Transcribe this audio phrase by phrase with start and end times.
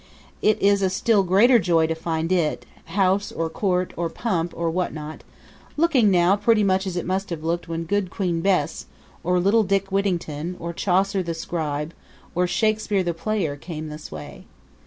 [0.41, 4.67] It is a still greater joy to find it house or court or pump or
[4.71, 5.23] what not
[5.77, 8.87] looking now pretty much as it must have looked when good Queen Bess,
[9.23, 11.93] or little Dick Whittington, or Chaucer the scribe,
[12.33, 14.45] or Shakspere the player, came this way.